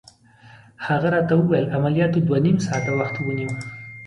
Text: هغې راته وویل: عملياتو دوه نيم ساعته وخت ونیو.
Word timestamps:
هغې 0.85 1.09
راته 1.15 1.33
وویل: 1.37 1.65
عملياتو 1.75 2.25
دوه 2.27 2.37
نيم 2.45 2.57
ساعته 2.67 2.91
وخت 2.99 3.15
ونیو. 3.19 3.51